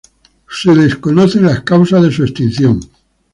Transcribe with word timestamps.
Se 0.49 0.73
desconocen 0.73 1.43
las 1.45 1.61
causas 1.61 2.01
de 2.01 2.11
su 2.11 2.23
extinción. 2.23 2.79